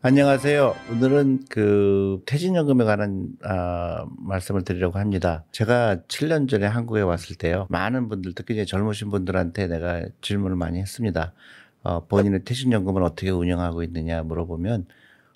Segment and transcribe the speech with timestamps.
[0.00, 0.76] 안녕하세요.
[0.92, 5.44] 오늘은 그 퇴직연금에 관한 아, 말씀을 드리려고 합니다.
[5.50, 7.66] 제가 7년 전에 한국에 왔을 때요.
[7.68, 11.32] 많은 분들, 특히 이제 젊으신 분들한테 내가 질문을 많이 했습니다.
[11.82, 14.86] 어, 본인의 퇴직연금을 어떻게 운영하고 있느냐 물어보면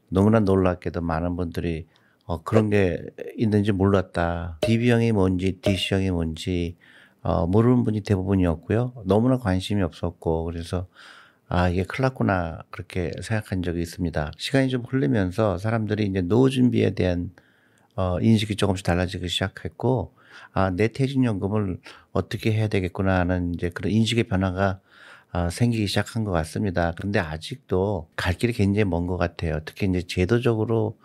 [0.09, 1.89] 너무나 놀랍게도 많은 분들이
[2.25, 3.03] 어, 그런 게
[3.37, 4.59] 있는지 몰랐다.
[4.61, 6.77] DB형이 뭔지, DC형이 뭔지
[7.23, 8.93] 어, 모르는 분이 대부분이었고요.
[9.07, 10.87] 너무나 관심이 없었고 그래서
[11.55, 12.63] 아, 이게 큰일 났구나.
[12.71, 14.33] 그렇게 생각한 적이 있습니다.
[14.39, 17.31] 시간이 좀 흐르면서 사람들이 이제 노후 준비에 대한
[17.97, 20.15] 어, 인식이 조금씩 달라지기 시작했고,
[20.55, 21.79] 아, 내 퇴직연금을
[22.13, 24.81] 어떻게 해야 되겠구나 하는 이제 그런 인식의 변화가
[25.33, 26.93] 아, 생기기 시작한 것 같습니다.
[27.01, 29.61] 근데 아직도 갈 길이 굉장히 먼 것 같아요.
[29.67, 30.99] 특히 이제 제도적으로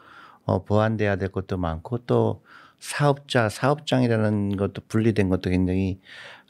[0.45, 2.43] 어, 보완돼야 될 것도 많고 또
[2.79, 5.99] 사업자, 사업장이라는 것도 분리된 것도 굉장히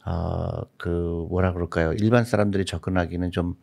[0.06, 1.92] 어, 그 뭐라 그럴까요?
[1.94, 3.54] 일반 사람들이 접근하기는 좀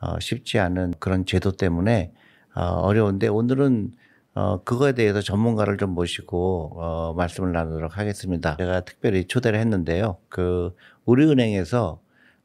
[0.00, 2.12] 어, 쉽지 않은 그런 제도 때문에
[2.54, 3.92] 어, 어려운데 오늘은
[4.34, 8.56] 어, 그거에 대해서 전문가를 좀 모시고 어, 말씀을 나누도록 하겠습니다.
[8.56, 10.18] 제가 특별히 초대를 했는데요.
[10.28, 10.74] 그
[11.06, 12.00] 우리은행에서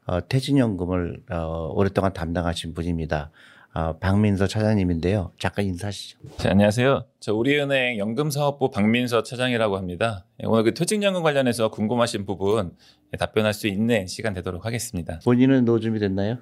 [0.06, 3.30] 어, 퇴직연금을 어, 오랫동안 담당하신 분입니다.
[3.74, 5.32] 어, 박민서 차장님인데요.
[5.38, 6.18] 잠깐 인사하시죠.
[6.38, 7.04] 네, 안녕하세요.
[7.18, 10.24] 저 우리은행 연금사업부 박민서 차장이라고 합니다.
[10.42, 12.76] 예, 오늘 그 퇴직연금 관련해서 궁금하신 부분
[13.12, 15.18] 예, 답변할 수 있는 시간 되도록 하겠습니다.
[15.24, 16.38] 본인은 노후 준비 됐나요?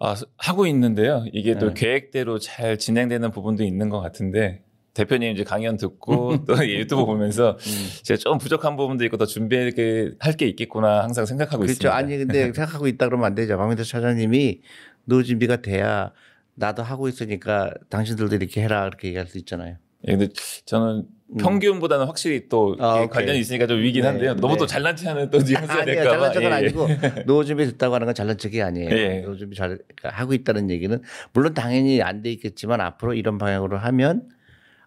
[0.00, 1.24] 아, 하고 있는데요.
[1.32, 1.74] 이게 또 네.
[1.74, 4.62] 계획대로 잘 진행되는 부분도 있는 것 같은데
[4.94, 7.58] 대표님 이제 강연 듣고 또 유튜브 보면서
[8.02, 11.72] 제가 좀 부족한 부분도 있고 더 준비할 게 있겠구나 항상 생각하고 그렇죠.
[11.72, 11.94] 있습니다.
[11.94, 13.58] 아니 근데 생각하고 있다 그러면 안 되죠.
[13.58, 14.62] 박민서 차장님이
[15.04, 16.12] 노후 준비가 돼야
[16.54, 19.76] 나도 하고 있으니까 당신들도 이렇게 해라 이렇게 얘기할 수 있잖아요.
[20.08, 20.28] 예, 근데
[20.64, 21.04] 저는
[21.38, 22.80] 평균보다는 확실히 또 음.
[22.82, 23.06] 아.
[23.06, 24.34] 관련이 있으니까 좀 위긴 네, 한데요.
[24.36, 24.58] 너무 네.
[24.58, 26.10] 또 잘난 체하는 또 뉘앙스가 될까 봐.
[26.10, 26.52] 잘난 척은 예, 예.
[26.54, 26.88] 아니고
[27.26, 28.90] 노후 준비 됐다고 하는 건 잘난 척이 아니에요.
[28.90, 29.20] 예.
[29.20, 31.00] 노후 준비 잘 하고 있다는 얘기는
[31.32, 34.28] 물론 당연히 안 돼 있겠지만 앞으로 이런 방향으로 하면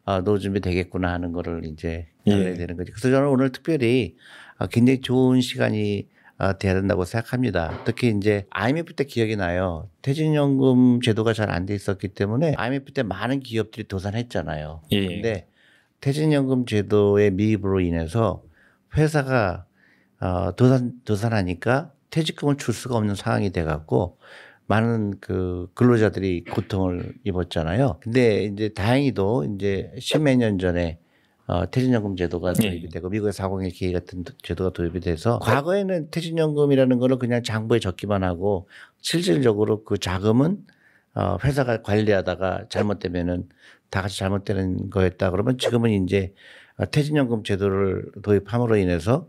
[0.05, 2.33] 어, 노후 준비 되겠구나 하는 거를 이제 예.
[2.33, 2.91] 알아야 되는 거죠.
[2.93, 4.15] 그래서 저는 오늘 특별히
[4.57, 6.12] 어, 굉장히 좋은 시간이 어,
[6.59, 7.81] 돼야 된다고 생각합니다.
[7.85, 9.89] 특히 이제 IMF 때 기억이 나요.
[10.01, 14.81] 퇴직연금 제도가 잘 안 돼 있었기 때문에 IMF 때 많은 기업들이 도산했잖아요.
[14.91, 15.07] 예.
[15.07, 15.47] 근데
[16.01, 18.43] 퇴직연금 제도의 미입으로 인해서
[18.97, 19.65] 회사가
[20.19, 24.17] 어, 도산 도산하니까 퇴직금을 줄 수가 없는 상황이 돼 갖고
[24.67, 27.99] 많은 그 근로자들이 고통을 입었잖아요.
[28.01, 30.99] 근데 이제 다행히도 이제 십몇 년 전에
[31.45, 32.89] 어, 퇴직연금 제도가 도입이 예.
[32.89, 38.67] 되고 미국의 401 k 같은 제도가 도입이 돼서 과거에는 퇴직연금이라는 거를 그냥 장부에 적기만 하고
[39.01, 40.65] 실질적으로 그 자금은
[41.15, 43.49] 어, 회사가 관리하다가 잘못되면은
[43.89, 46.33] 다 같이 잘못되는 거였다 그러면 지금은 이제
[46.77, 49.27] 어, 퇴직연금 제도를 도입함으로 인해서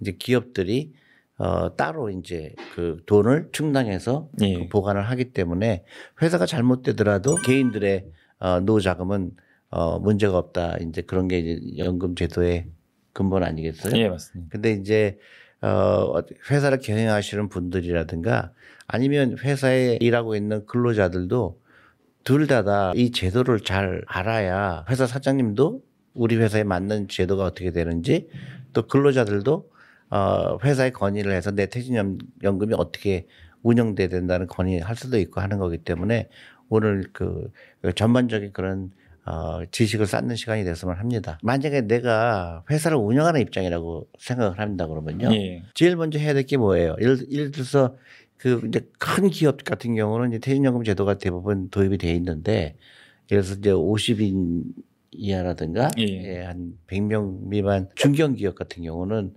[0.00, 0.92] 이제 기업들이
[1.38, 4.54] 어, 따로 이제 그 돈을 충당해서 예.
[4.54, 5.84] 그 보관을 하기 때문에
[6.20, 8.06] 회사가 잘못되더라도 개인들의
[8.40, 9.32] 어, 노후 자금은
[9.74, 10.76] 어, 문제가 없다.
[10.80, 12.68] 이제 그런 게 이제 연금 제도의
[13.12, 13.96] 근본 아니겠어요?
[13.96, 14.48] 예, 맞습니다.
[14.52, 15.18] 근데 이제
[15.60, 18.52] 어 회사를 경영하시는 분들이라든가
[18.86, 21.60] 아니면 회사에 일하고 있는 근로자들도
[22.22, 25.82] 둘 다 다 이 제도를 잘 알아야 회사 사장님도
[26.14, 28.28] 우리 회사에 맞는 제도가 어떻게 되는지
[28.74, 29.70] 또 근로자들도
[30.10, 33.26] 어 회사에 건의를 해서 내 퇴직연금이 어떻게
[33.62, 36.28] 운영돼야 된다는 건의할 수도 있고 하는 거기 때문에
[36.68, 37.50] 오늘 그
[37.96, 38.92] 전반적인 그런
[39.26, 41.38] 어, 지식을 쌓는 시간이 됐으면 합니다.
[41.42, 45.32] 만약에 내가 회사를 운영하는 입장이라고 생각을 한다 그러면요.
[45.34, 45.62] 예.
[45.74, 46.94] 제일 먼저 해야 될 게 뭐예요?
[47.00, 47.96] 예를, 예를 들어서
[48.36, 52.76] 그 이제 큰 기업 같은 경우는 이제 퇴직연금 제도가 대부분 도입이 돼 있는데
[53.30, 54.64] 예를 들어서 이제 50인
[55.12, 56.02] 이하라든가 예.
[56.04, 59.32] 예, 한 100명 미만 중견 기업 같은 경우는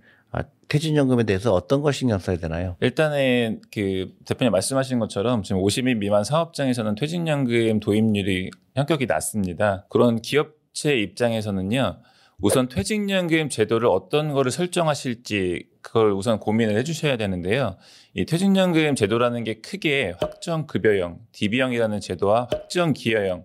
[0.68, 2.76] 퇴직연금에 대해서 어떤 걸 신경 써야 되나요?
[2.80, 9.86] 일단은 그 대표님 말씀하신 것처럼 지금 50인 미만 사업장에서는 퇴직연금 도입률이 현격히 낮습니다.
[9.88, 12.00] 그런 기업체 입장에서는요.
[12.40, 17.76] 우선 퇴직연금 제도를 어떤 거를 설정하실지 그걸 우선 고민을 해주셔야 되는데요.
[18.14, 23.44] 이 퇴직연금 제도라는 게 크게 확정급여형, DB형이라는 제도와 확정기여형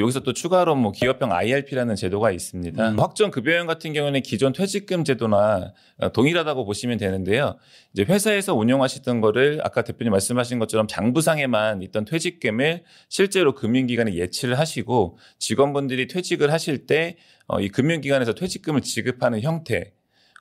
[0.00, 2.90] 여기서 또 추가로 뭐 기업형 IRP라는 제도가 있습니다.
[2.90, 2.98] 음.
[2.98, 7.56] 확정 급여형 같은 경우는 기존 퇴직금 제도나 어, 동일하다고 보시면 되는데요.
[7.92, 15.18] 이제 회사에서 운영하시던 거를 아까 대표님 말씀하신 것처럼 장부상에만 있던 퇴직금을 실제로 금융기관에 예치를 하시고
[15.38, 19.92] 직원분들이 퇴직을 하실 때 어, 이 금융기관에서 퇴직금을 지급하는 형태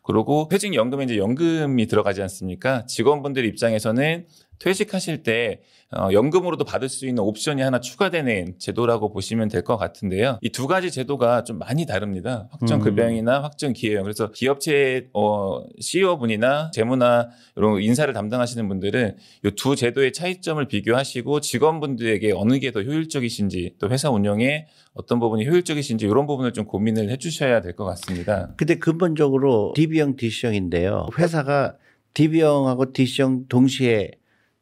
[0.04, 2.86] 그리고 퇴직연금에 이제 연금이 들어가지 않습니까?
[2.86, 4.26] 직원분들 입장에서는
[4.64, 5.60] 퇴직하실 때
[5.96, 10.40] 어, 연금으로도 받을 수 있는 옵션이 하나 추가되는 제도라고 보시면 될 것 같은데요.
[10.42, 12.48] 이 두 가지 제도가 좀 많이 다릅니다.
[12.52, 12.84] 확정 음.
[12.84, 14.04] 급여형이나 확정 기여형.
[14.04, 21.42] 그래서 기업체 어, CEO 분이나 재무나 이런 인사를 담당하시는 분들은 이 두 제도의 차이점을 비교하시고
[21.42, 24.66] 직원분들에게 어느 게 더 효율적이신지 또 회사 운영에
[24.96, 28.54] 어떤 부분이 효율적이신지 이런 부분을 좀 고민을 해주셔야 될 것 같습니다.
[28.58, 31.08] 근데 근본적으로 DB형, DC형인데요.
[31.20, 31.76] 회사가
[32.16, 34.12] DB형하고 DC형 동시에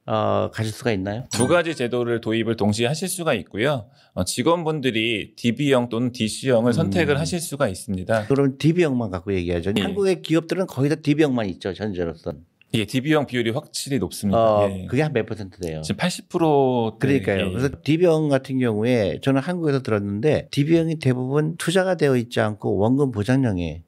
[0.07, 1.25] 어, 가질 수가 있나요?
[1.31, 3.87] 두 가지 제도를 도입을 동시에 하실 수가 있고요.
[4.13, 8.25] 어, 직원분들이 DB형 또는 DC형을 선택을 하실 수가 있습니다.
[8.27, 9.73] 그럼 DB형만 갖고 얘기하죠.
[9.77, 9.81] 예.
[9.81, 11.73] 한국의 기업들은 거의 다 DB형만 있죠.
[11.73, 12.33] 전제로서.
[12.73, 14.39] 예, DB형 비율이 확실히 높습니다.
[14.39, 14.85] 어, 예.
[14.87, 15.81] 그게 한 몇 퍼센트 돼요.
[15.81, 17.47] 지금 80% 그러니까요.
[17.47, 17.49] 예.
[17.51, 23.83] 그래서 DB형 같은 경우에 저는 한국에서 들었는데 DB형이 대부분 투자가 되어 있지 않고 원금 보장형에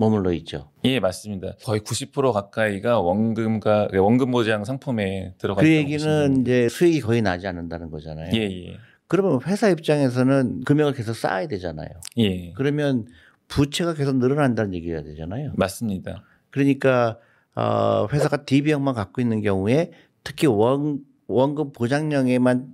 [0.00, 0.70] 머물러 있죠.
[0.84, 1.56] 예, 맞습니다.
[1.62, 7.90] 거의 90% 가까이가 원금과 원금 보장 상품에 들어가 그 얘기는 이제 수익이 거의 나지 않는다는
[7.90, 8.30] 거잖아요.
[8.34, 8.76] 예, 예.
[9.08, 11.90] 그러면 회사 입장에서는 금액을 계속 쌓아야 되잖아요.
[12.16, 12.52] 예.
[12.54, 13.08] 그러면
[13.48, 15.52] 부채가 계속 늘어난다는 얘기가 되잖아요.
[15.56, 16.24] 맞습니다.
[16.48, 17.18] 그러니까
[17.54, 19.90] 어, 회사가 DB형만 갖고 있는 경우에
[20.24, 22.68] 특히 원 원금 보장형에만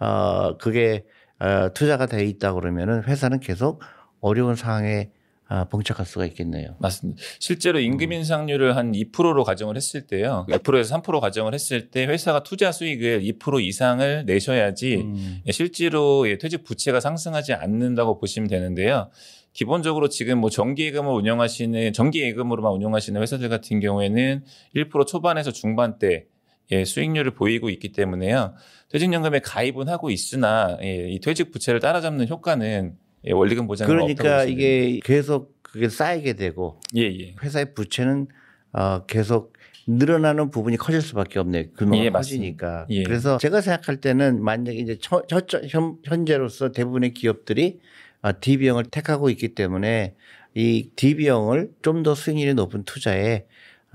[0.00, 1.04] 어, 그게
[1.40, 3.82] 어, 투자가 돼 있다 그러면은 회사는 계속
[4.20, 5.10] 어려운 상황에
[5.54, 6.74] 아, 봉착할 수가 있겠네요.
[6.80, 7.22] 맞습니다.
[7.38, 8.12] 실제로 임금 음.
[8.12, 10.46] 인상률을 한 2%로 가정을 했을 때요.
[10.48, 15.42] 2%에서 3% 가정을 했을 때 회사가 투자 수익을 2% 이상을 내셔야지 음.
[15.46, 19.10] 예, 실제로 예, 퇴직 부채가 상승하지 않는다고 보시면 되는데요.
[19.52, 24.42] 기본적으로 지금 뭐 정기예금을 운영하시는 정기예금으로만 운영하시는 회사들 같은 경우에는
[24.74, 26.24] 1% 초반에서 중반대
[26.72, 28.54] 예, 수익률을 보이고 있기 때문에요.
[28.88, 34.44] 퇴직연금에 가입은 하고 있으나 예, 이 퇴직 부채를 따라잡는 효과는 예, 원리금 보장은 없다고 그러니까
[34.44, 37.34] 이게 계속 그게 쌓이게 되고 예, 예.
[37.42, 38.28] 회사의 부채는
[38.72, 39.54] 어, 계속
[39.86, 41.70] 늘어나는 부분이 커질 수밖에 없네요.
[41.76, 42.86] 규모가 예, 커지니까.
[42.90, 43.02] 예.
[43.02, 47.80] 그래서 제가 생각할 때는 만약에 이제 처, 저, 현, 현재로서 대부분의 기업들이
[48.22, 50.14] 어, DB형을 택하고 있기 때문에
[50.54, 53.44] 이 DB형을 좀 더 수익률이 높은 투자에 어,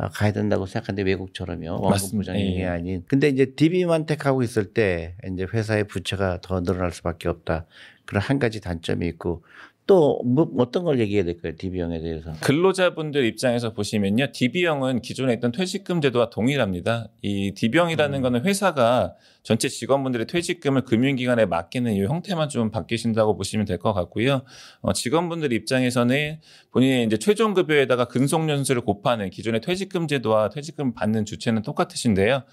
[0.08, 1.72] 가야 된다고 생각하는데 외국처럼요.
[1.72, 2.32] 원금 맞습니다.
[2.32, 2.66] 보장이 예.
[2.66, 3.04] 아닌.
[3.08, 7.66] 근데 이제 DB만 택하고 있을 때 이제 회사의 부채가 더 늘어날 수밖에 없다.
[8.06, 9.44] 그런 한 가지 단점이 있고
[9.90, 11.54] 또 뭐, 어떤 걸 얘기해야 될까요?
[11.58, 12.32] DB형에 대해서.
[12.42, 14.28] 근로자분들 입장에서 보시면요.
[14.32, 17.08] DB형은 기존에 있던 퇴직금 제도와 동일합니다.
[17.24, 18.22] 이 DB형이라는 음.
[18.22, 24.44] 거는 회사가 전체 직원분들의 퇴직금을 금융기관에 맡기는 이 형태만 좀 바뀌신다고 보시면 될 것 같고요.
[24.82, 26.40] 어, 직원분들 입장에서는
[26.72, 32.44] 본인의 이제 최종 급여에다가 근속연수를 곱하는 기존의 퇴직금 제도와 퇴직금 받는 주체는 똑같으신데요.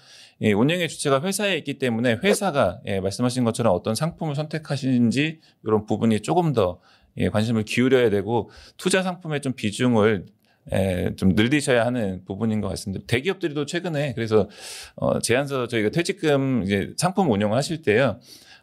[0.41, 6.21] 예, 운영의 주체가 회사에 있기 때문에 회사가 예, 말씀하신 것처럼 어떤 상품을 선택하시는지 이런 부분이
[6.21, 6.79] 조금 더
[7.17, 10.25] 예, 관심을 기울여야 되고 투자 상품의 좀 비중을
[10.71, 13.05] 에, 좀 늘리셔야 하는 부분인 것 같습니다.
[13.07, 14.49] 대기업들도 최근에 그래서
[14.95, 18.19] 어, 제안서 저희가 퇴직금 이제 상품 운영을 하실 때요.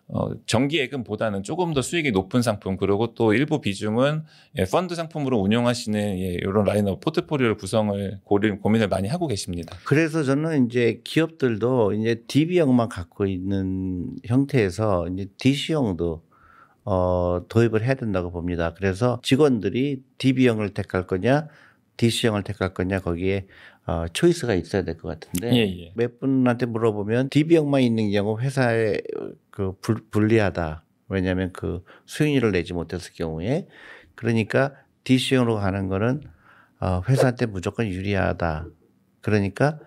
[0.08, 4.24] 어, 정기예금보다는 조금 더 수익이 높은 상품 그리고 또 일부 비중은
[4.58, 9.74] 예, 펀드 상품으로 운영하시는 예, 이런 라인업 포트폴리오를 구성을 고리, 고민을 많이 하고 계십니다.
[9.84, 16.22] 그래서 저는 이제 기업들도 이제 DB형만 갖고 있는 형태에서 이제 DC형도
[16.84, 18.74] 어, 도입을 해야 된다고 봅니다.
[18.74, 21.48] 그래서 직원들이 DB형을 택할 거냐,
[21.96, 23.46] DC형을 택할 거냐 거기에
[23.86, 25.92] 어, 초이스가 있어야 될 것 같은데 예, 예.
[25.94, 28.98] 몇 분한테 물어보면 DB형만 있는 경우 회사에
[29.50, 30.84] 그 불, 불리하다.
[31.08, 33.68] 왜냐하면 그 수익률을 내지 못했을 경우에
[34.14, 34.72] 그러니까
[35.04, 36.22] DC형으로 가는 거는
[36.80, 38.66] 어, 회사한테 무조건 유리하다.
[39.20, 39.78] 그러니까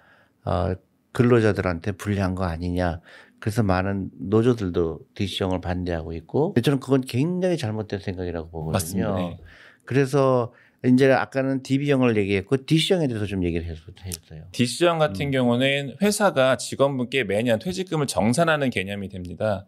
[0.46, 0.74] 어,
[1.12, 3.02] 근로자들한테 불리한 거 아니냐.
[3.40, 8.72] 그래서 많은 노조들도 DC형을 반대하고 있고 저는 그건 굉장히 잘못된 생각이라고 보거든요.
[8.72, 9.16] 맞습니다.
[9.16, 9.38] 네.
[9.86, 10.54] 그래서
[10.86, 14.44] 이제 아까는 DB형을 얘기했고 DC형에 대해서 좀 얘기를 해주세요.
[14.52, 19.66] 디시전 같은 경우는 회사가 직원분께 매년 퇴직금을 정산하는 개념이 됩니다.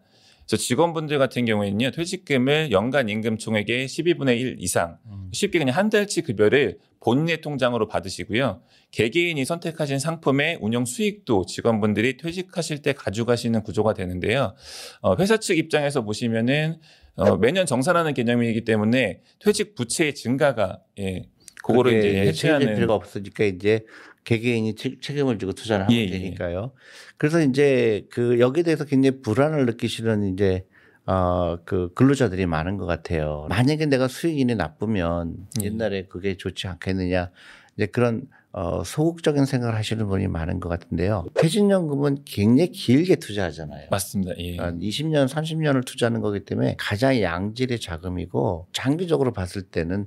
[0.50, 4.98] 그래서 직원분들 같은 경우에는요, 퇴직금을 연간 임금 총액의 12분의 1 이상,
[5.30, 8.60] 쉽게 그냥 한 달치 급여를 본인의 통장으로 받으시고요.
[8.90, 14.56] 개개인이 선택하신 상품의 운영 수익도 직원분들이 퇴직하실 때 가져가시는 구조가 되는데요.
[15.02, 16.80] 어, 회사 측 입장에서 보시면은
[17.14, 21.28] 어, 매년 정산하는 개념이기 때문에 퇴직 부채의 증가가 예,
[21.62, 23.84] 그거를 이제 해체하는 필요가 없으니까 이제
[24.24, 26.10] 개개인이 책- 책임을 지고 투자를 하면 예, 예.
[26.10, 26.72] 되니까요.
[27.16, 30.64] 그래서 이제 그 여기에 대해서 굉장히 불안을 느끼시는 이제
[31.06, 33.46] 어그 근로자들이 많은 것 같아요.
[33.48, 35.66] 만약에 내가 수익이 나쁘면 예.
[35.66, 37.30] 옛날에 그게 좋지 않겠느냐
[37.76, 38.22] 이제 그런
[38.52, 41.26] 어 소극적인 생각을 하시는 분이 많은 것 같은데요.
[41.34, 43.88] 퇴직연금은 굉장히 길게 투자하잖아요.
[43.90, 44.32] 맞습니다.
[44.38, 44.56] 예.
[44.56, 50.06] 한 20년, 30년을 투자하는 거기 때문에 가장 양질의 자금이고 장기적으로 봤을 때는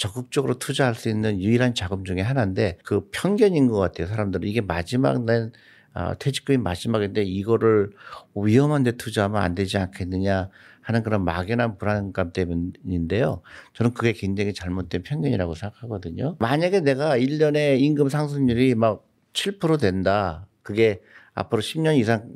[0.00, 4.06] 적극적으로 투자할 수 있는 유일한 자금 중에 하나인데 그 편견인 것 같아요.
[4.06, 5.52] 사람들은 이게 마지막 낸
[5.92, 7.90] 아, 퇴직금이 마지막인데 이거를
[8.34, 10.48] 위험한 데 투자하면 안 되지 않겠느냐
[10.80, 13.42] 하는 그런 막연한 불안감 때문인데요.
[13.74, 16.36] 저는 그게 굉장히 잘못된 편견이라고 생각하거든요.
[16.38, 20.46] 만약에 내가 1년에 임금 상승률이 막 7% 된다.
[20.62, 21.02] 그게
[21.34, 22.26] 앞으로 10년 이상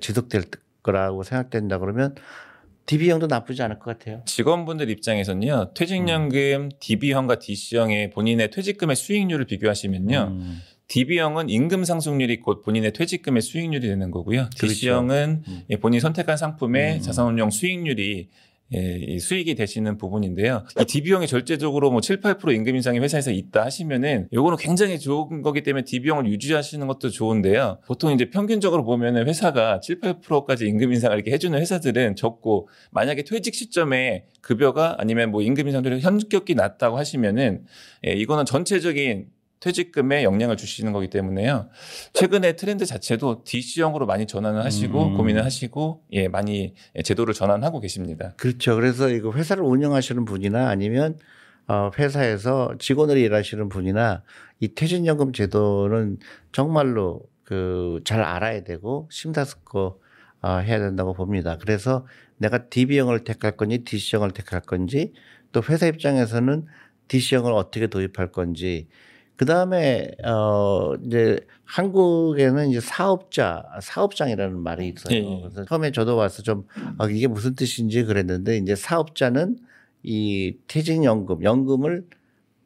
[0.00, 0.44] 지속될
[0.82, 2.16] 거라고 생각된다 그러면
[2.86, 4.22] DB형도 나쁘지 않을 것 같아요.
[4.26, 5.72] 직원분들 입장에서는요.
[5.74, 10.28] 퇴직연금 DB형과 DC형의 본인의 퇴직금의 수익률을 비교하시면요.
[10.30, 10.60] 음.
[10.88, 14.50] DB형은 임금 상승률이 곧 본인의 퇴직금의 수익률이 되는 거고요.
[14.58, 14.66] 그렇죠.
[14.66, 15.62] DC형은 음.
[15.70, 17.00] 예, 본인이 선택한 상품의 음.
[17.00, 18.28] 자산운용 수익률이
[18.74, 20.64] 예, 이 수익이 되시는 부분인데요.
[20.80, 25.62] 이 DB형이 절대적으로 뭐 7, 8% 임금 인상이 회사에서 있다 하시면은 요거는 굉장히 좋은 거기
[25.62, 27.80] 때문에 DB형을 유지하시는 것도 좋은데요.
[27.86, 33.54] 보통 이제 평균적으로 보면은 회사가 7, 8%까지 임금 인상을 이렇게 해주는 회사들은 적고 만약에 퇴직
[33.54, 37.64] 시점에 급여가 아니면 뭐 임금 인상률이 현격히 낮다고 하시면은
[38.06, 39.26] 예, 이거는 전체적인
[39.62, 41.68] 퇴직금에 영향을 주시는 거기 때문에요.
[42.14, 45.16] 최근에 트렌드 자체도 DC형으로 많이 전환을 하시고 음.
[45.16, 48.34] 고민을 하시고 예, 많이 제도를 전환하고 계십니다.
[48.36, 48.74] 그렇죠.
[48.74, 51.16] 그래서 이거 회사를 운영하시는 분이나 아니면
[51.68, 54.24] 어, 회사에서 직원으로 일하시는 분이나
[54.58, 56.18] 이 퇴직연금 제도는
[56.50, 60.02] 정말로 그 잘 알아야 되고 심사숙고
[60.42, 61.56] 어, 해야 된다고 봅니다.
[61.60, 62.04] 그래서
[62.38, 65.12] 내가 DB형을 택할 건지 DC형을 택할 건지
[65.52, 66.66] 또 회사 입장에서는
[67.06, 68.88] DC형을 어떻게 도입할 건지
[69.36, 75.14] 그 다음에 어 이제 한국에는 이제 사업자 사업장이라는 말이 있어요.
[75.14, 75.40] 예, 예.
[75.40, 76.66] 그래서 처음에 저도 와서 좀
[76.98, 79.56] 아, 이게 무슨 뜻인지 그랬는데 이제 사업자는
[80.02, 82.04] 이 퇴직연금 연금을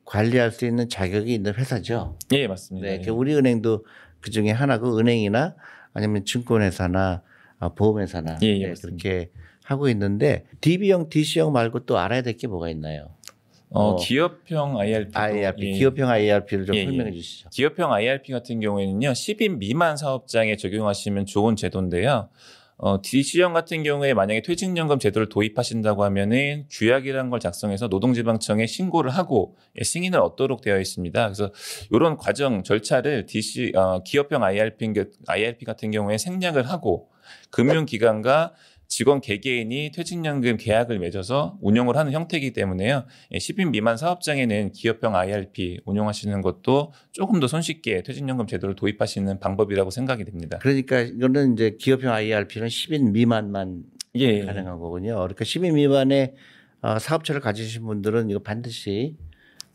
[0.05, 2.19] 관리할 수 있는 자격이 있는 회사죠.
[2.33, 2.87] 예, 맞습니다.
[2.87, 3.05] 네, 예.
[3.05, 3.85] 그 우리 은행도
[4.21, 5.55] 그 중에 하나고 은행이나
[5.93, 7.23] 아니면 증권회사나
[7.59, 8.75] 아, 보험회사나 예, 예, 네.
[8.81, 9.31] 그렇게
[9.65, 13.09] 하고 있는데 DB형, DC형 말고 또 알아야 될 게 뭐가 있나요?
[13.71, 15.13] 어, 어, 기업형 IRP.
[15.13, 15.73] 도, IRP, 예.
[15.73, 16.85] 기업형 IRP를 좀 예, 예.
[16.85, 17.49] 설명해 주시죠.
[17.51, 22.29] 기업형 IRP 같은 경우에는요, 10인 미만 사업장에 적용하시면 좋은 제도인데요.
[22.79, 29.57] 어, DC형 같은 경우에 만약에 퇴직연금 제도를 도입하신다고 하면은 규약이라는 걸 작성해서 노동지방청에 신고를 하고
[29.81, 31.25] 예, 승인을 얻도록 되어 있습니다.
[31.25, 31.51] 그래서
[31.91, 34.93] 이런 과정 절차를 DC 어, 기업형 IRP,
[35.27, 37.09] IRP 같은 경우에 생략을 하고
[37.51, 38.53] 금융기관과
[38.89, 43.05] 직원 개개인이 퇴직연금 계약을 맺어서 운영을 하는 형태이기 때문에요.
[43.33, 49.91] 예, 10인 미만 사업장에는 기업형 IRP 운영하시는 것도 조금 더 손쉽게 퇴직연금 제도를 도입하시는 방법이라고
[49.91, 50.59] 생각이 됩니다.
[50.61, 53.85] 그러니까 이거는 이제 기업형 IRP는 10인 미만만
[54.17, 54.45] 예.
[54.45, 55.17] 가능한 거군요.
[55.17, 56.35] 그러니까 10인 미만의
[56.83, 59.17] 어, 사업체를 가지신 분들은 이거 반드시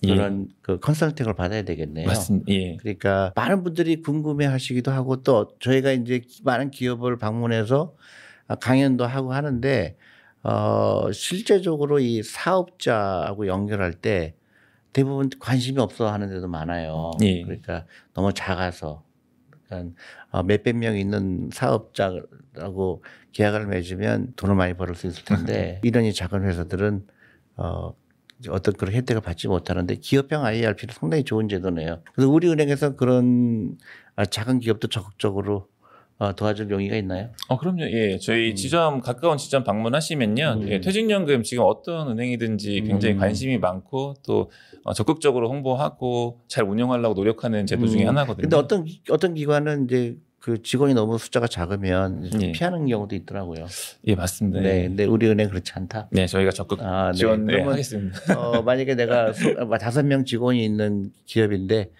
[0.04, 0.16] 예.
[0.16, 2.08] 그런 그 컨설팅을 받아야 되겠네요.
[2.08, 2.52] 맞습니다.
[2.52, 2.78] 예.
[2.78, 8.21] 그러니까 많은 분들이 궁금해 하시기도 하고 또 저희가 이제 많은 기업을 방문해서 아,
[8.60, 9.98] 강연도 하고 하는데
[10.44, 14.36] 어 실제적으로 이 사업자하고 연결할 때
[14.94, 17.12] 대부분 관심이 없어 하는 데도 많아요.
[17.22, 17.44] 예.
[17.44, 19.04] 그러니까 너무 작아서
[19.68, 19.96] 그러니까
[20.32, 26.14] 어, 몇백 명 있는 사업자라고 계약을 맺으면 돈을 많이 벌을 수 있을 텐데 이런 이
[26.14, 27.08] 작은 회사들은
[27.58, 27.94] 어
[28.50, 32.02] 어떤 그런 혜택을 받지 못하는데 기업형 IRP는 상당히 좋은 제도네요.
[32.14, 33.78] 그래서 우리 은행에서 그런
[34.16, 35.71] 아, 작은 기업도 적극적으로 어,
[36.36, 37.30] 도와줄 용의가 있나요?
[37.48, 37.82] 어, 그럼요.
[37.84, 38.18] 예.
[38.20, 38.56] 저희 음.
[38.56, 40.58] 지점, 가까운 지점 방문하시면요.
[40.62, 40.70] 음.
[40.70, 43.20] 예, 퇴직연금 지금 어떤 은행이든지 굉장히 음.
[43.20, 44.52] 관심이 많고 또
[44.84, 48.10] 어, 적극적으로 홍보하고 잘 운영하려고 노력하는 제도 중에 음.
[48.10, 48.42] 하나거든요.
[48.44, 52.52] 근데 어떤 기- 어떤 기관은 이제 그 직원이 너무 숫자가 작으면 좀 예.
[52.52, 53.66] 피하는 경우도 있더라고요.
[54.08, 54.60] 예, 맞습니다.
[54.62, 54.88] 네, 네.
[54.88, 56.08] 근데 우리 은행 그렇지 않다.
[56.12, 57.18] 네, 저희가 적극 아, 네.
[57.18, 58.40] 지원 네, 하겠습니다.
[58.40, 61.92] 어, 만약에 내가 소- 아, 다섯 명 직원이 있는 기업인데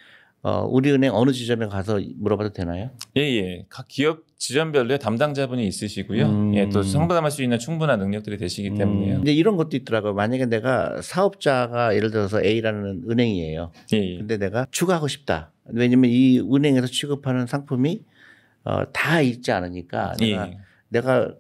[0.44, 2.90] 어, 우리 은행 어느 지점에 가서 물어봐도 되나요?
[3.16, 3.66] 예, 예.
[3.70, 6.26] 각 기업 지점별로의 담당자분이 있으시고요.
[6.26, 6.56] 음.
[6.56, 9.18] 예, 또 상담할 수 있는 충분한 능력들이 되시기 때문에요.
[9.18, 10.14] 음, 이제 이런 것도 있더라고요.
[10.14, 13.72] 만약에 내가 사업자가 예를 들어서 A라는 은행이에요.
[13.94, 14.18] 예, 예.
[14.18, 15.52] 근데 내가 추가하고 싶다.
[15.66, 18.02] 왜냐면 이 은행에서 취급하는 상품이
[18.64, 20.58] 어, 다 있지 않으니까 내가, 예.
[20.90, 21.36] 내가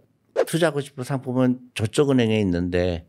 [0.45, 3.05] 투자하고 싶은 상품은 저쪽 은행에 있는데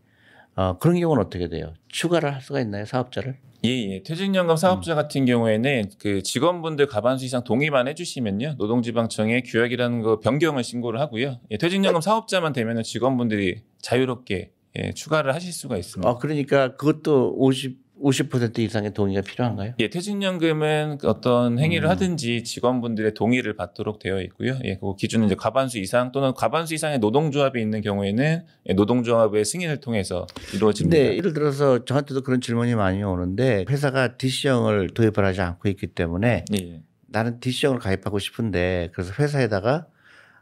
[0.54, 1.74] 어, 그런 경우는 어떻게 돼요?
[1.88, 2.84] 추가를 할 수가 있나요?
[2.84, 3.38] 사업자를?
[3.64, 4.02] 예, 예.
[4.02, 4.56] 퇴직연금 음.
[4.56, 8.56] 사업자 같은 경우에는 그 직원분들 가반수 이상 동의만 해주시면요.
[8.58, 11.38] 노동지방청에 규약이라는 거 변경을 신고를 하고요.
[11.50, 16.08] 예, 퇴직연금 사업자만 되면은 직원분들이 자유롭게 예, 추가를 하실 수가 있습니다.
[16.08, 19.74] 어, 그러니까 그것도 50, 50% 이상의 동의가 필요한가요?
[19.78, 21.90] 예, 퇴직연금은 어떤 행위를 음.
[21.90, 24.58] 하든지 직원분들의 동의를 받도록 되어 있고요.
[24.64, 29.78] 예, 그 기준은 이제 과반수 이상 또는 과반수 이상의 노동조합이 있는 경우에는 예, 노동조합의 승인을
[29.78, 30.96] 통해서 이루어집니다.
[30.96, 36.44] 근데 예를 들어서 저한테도 그런 질문이 많이 오는데 회사가 DC형을 도입을 하지 않고 있기 때문에
[36.54, 39.86] 예, 나는 DC형을 가입하고 싶은데 그래서 회사에다가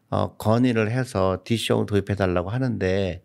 [0.08, 3.22] 어, 건의를 해서 DC형을 도입해 달라고 하는데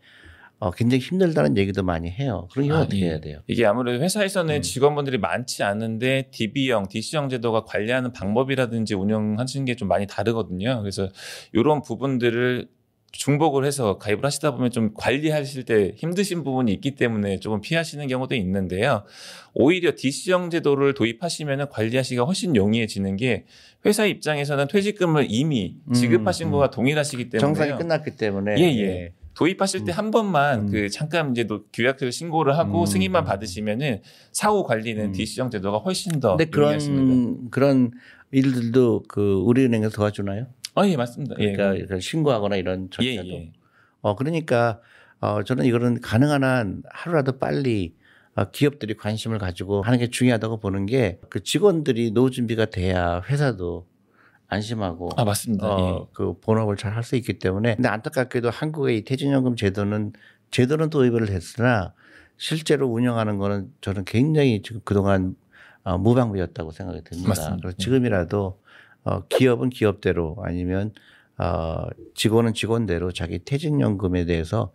[0.60, 2.48] 어, 굉장히 힘들다는 얘기도 많이 해요.
[2.52, 3.10] 그런 경우 아, 어떻게 예.
[3.10, 3.40] 해야 돼요?
[3.48, 4.62] 이게 아무래도 회사에서는 음.
[4.62, 10.80] 직원분들이 많지 않은데 DB형, DC형 제도가 관리하는 방법이라든지 운영하시는 게 좀 많이 다르거든요.
[10.82, 11.10] 그래서
[11.52, 12.68] 이런 부분들을
[13.12, 18.36] 중복을 해서 가입을 하시다 보면 좀 관리하실 때 힘드신 부분이 있기 때문에 조금 피하시는 경우도
[18.36, 19.04] 있는데요.
[19.54, 23.46] 오히려 DC형 제도를 도입하시면 관리하시기가 훨씬 용이해지는 게
[23.86, 26.52] 회사 입장에서는 퇴직금을 이미 음, 지급하신 음.
[26.52, 29.14] 거와 동일하시기 때문에 정산이 끝났기 때문에 예, 예.
[29.36, 30.72] 도입하실 때 한 번만 음.
[30.72, 32.86] 그 잠깐 이제 노- 규약서를 신고를 하고 음.
[32.86, 34.02] 승인만 받으시면은
[34.32, 35.12] 사후 관리는 음.
[35.12, 36.50] DC형 제도가 훨씬 더 근데.
[36.50, 37.92] 그런 그런
[38.32, 40.48] 일들도 그 우리은행에서 도와주나요?
[40.76, 41.36] 아, 예, 맞습니다.
[41.40, 41.54] 예.
[41.54, 43.30] 그러니까 이런 신고하거나 이런 예, 절차도.
[43.30, 43.52] 예.
[44.02, 44.80] 어 그러니까
[45.20, 47.94] 어 저는 이거는 가능한 한 하루라도 빨리
[48.36, 53.88] 어, 기업들이 관심을 가지고 하는 게 중요하다고 보는 게 그 직원들이 노후 준비가 돼야 회사도
[54.48, 55.66] 안심하고 아, 맞습니다.
[55.66, 55.70] 예.
[55.72, 60.14] 어, 그 본업을 잘 할 수 있기 때문에 근데 안타깝게도 한국의 이 퇴직연금 제도는
[60.52, 61.94] 제도는 도입을 했으나
[62.38, 65.36] 실제로 운영하는 거는 저는 굉장히 지금 그동안
[65.84, 67.30] 어, 무방비였다고 생각이 듭니다.
[67.30, 67.58] 맞습니다.
[67.62, 68.60] 그래서 지금이라도
[69.04, 70.92] 어, 기업은 기업대로 아니면
[71.38, 71.86] 어,
[72.16, 74.72] 직원은 직원대로 자기 퇴직연금에 대해서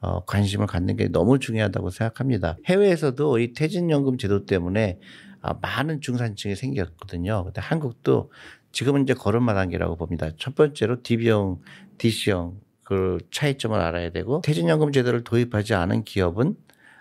[0.00, 2.56] 어, 관심을 갖는 게 너무 중요하다고 생각합니다.
[2.66, 4.98] 해외에서도 이 퇴직연금 제도 때문에
[5.40, 7.44] 아, 많은 중산층이 생겼거든요.
[7.44, 8.30] 근데 한국도
[8.72, 10.30] 지금은 이제 걸음마 단계라고 봅니다.
[10.38, 11.60] 첫 번째로 DB형,
[11.98, 16.56] DC형 그 차이점을 알아야 되고 퇴직연금 제도를 도입하지 않은 기업은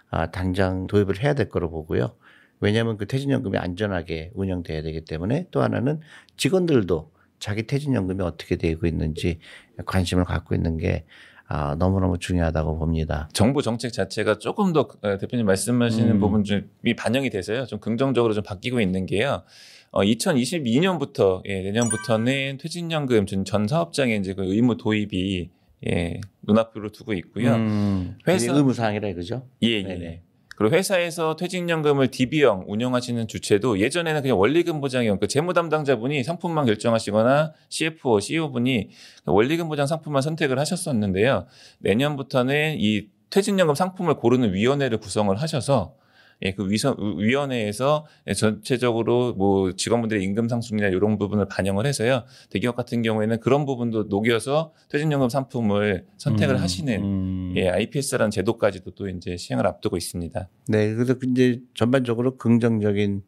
[0.09, 2.15] 아, 당장 도입을 해야 될 거로 보고요.
[2.59, 5.99] 왜냐하면 그 퇴직연금이 안전하게 운영돼야 되기 때문에 또 하나는
[6.37, 9.39] 직원들도 자기 퇴직연금이 어떻게 되고 있는지
[9.85, 11.05] 관심을 갖고 있는 게
[11.47, 13.27] 아, 너무너무 중요하다고 봅니다.
[13.33, 16.19] 정부 정책 자체가 조금 더 어, 대표님 말씀하시는 음.
[16.21, 17.65] 부분 중이 반영이 돼서요.
[17.65, 19.43] 좀 긍정적으로 좀 바뀌고 있는 게요.
[19.91, 25.49] 어, 2022년부터 예, 내년부터는 퇴직연금 전, 전 사업장에 이제 그 의무 도입이
[25.89, 27.55] 예, 눈앞으로 두고 있고요.
[27.55, 29.47] 음, 회사- 그게 의무 사항이라 그죠?
[29.63, 29.83] 예, 예.
[29.83, 30.21] 네네.
[30.55, 37.53] 그리고 회사에서 퇴직연금을 DB형 운영하시는 주체도 예전에는 그냥 원리금 보장형, 그 재무 담당자분이 상품만 결정하시거나
[37.69, 38.89] CFO, CEO분이
[39.25, 41.47] 원리금 보장 상품만 선택을 하셨었는데요.
[41.79, 45.95] 내년부터는 이 퇴직연금 상품을 고르는 위원회를 구성을 하셔서
[46.43, 48.05] 예, 그 위선, 위원회에서
[48.35, 52.23] 전체적으로 뭐 직원분들의 임금 상승이나 이런 부분을 반영을 해서요.
[52.49, 57.53] 대기업 같은 경우에는 그런 부분도 녹여서 퇴직연금 상품을 선택을 음, 하시는 음.
[57.57, 60.49] 예, IPS라는 제도까지도 또 이제 시행을 앞두고 있습니다.
[60.67, 63.21] 네, 그래서 이제 전반적으로 긍정적인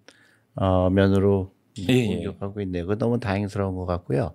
[0.56, 2.08] 어, 면으로 예, 예.
[2.08, 2.84] 공격하고 있네요.
[2.84, 4.34] 그거 너무 다행스러운 것 같고요.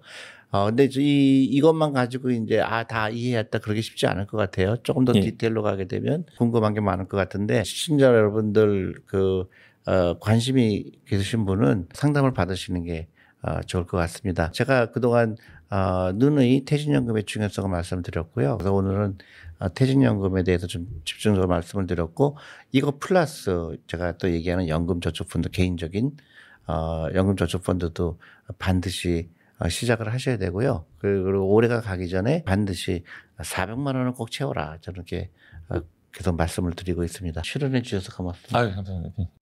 [0.51, 3.59] 어, 근데 저 이, 이것만 가지고 이제, 아, 다 이해했다.
[3.59, 4.77] 그러기 쉽지 않을 것 같아요.
[4.83, 5.21] 조금 더 예.
[5.21, 9.49] 디테일로 가게 되면 궁금한 게 많을 것 같은데, 시청자 여러분들 그,
[9.87, 13.09] 어, 관심이 계신 분은 상담을 받으시는 게
[13.43, 14.51] 어, 좋을 것 같습니다.
[14.51, 15.37] 제가 그동안
[15.71, 18.57] 어, 누누이 퇴직연금의 중요성을 말씀드렸고요.
[18.57, 19.19] 그래서 오늘은
[19.61, 22.37] 어, 퇴직연금에 대해서 좀 집중적으로 말씀을 드렸고,
[22.73, 26.17] 이거 플러스 제가 또 얘기하는 연금저축펀드 개인적인
[26.67, 28.19] 어, 연금저축펀드도
[28.59, 29.38] 반드시 어,
[29.69, 30.87] 시작을 하셔야 되고요.
[30.99, 33.03] 그리고 올해가 가기 전에 반드시
[33.39, 34.79] 400만 원을 꼭 채워라.
[34.81, 35.31] 저렇게
[35.69, 35.81] 어,
[36.13, 37.41] 계속 말씀을 드리고 있습니다.
[37.43, 38.59] 출연해 주셔서 고맙습니다.
[38.59, 39.38] 아유, 감사합니다.